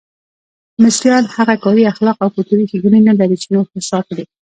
مصریان 0.83 1.23
هغه 1.35 1.55
کاري 1.63 1.83
اخلاق 1.93 2.17
او 2.23 2.29
کلتوري 2.35 2.65
ښېګڼې 2.69 2.99
نه 3.09 3.13
لري 3.19 3.35
چې 3.41 3.47
نور 3.55 3.65
هوسا 3.73 3.99
کړي. 4.07 4.23